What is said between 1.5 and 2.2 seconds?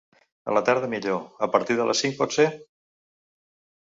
partir de les cinc